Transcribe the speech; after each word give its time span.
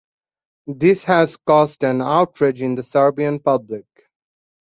This 0.65 1.03
has 1.03 1.37
caused 1.37 1.83
an 1.83 2.01
outrage 2.01 2.63
in 2.63 2.73
the 2.73 2.81
Serbian 2.81 3.37
public. 3.39 3.85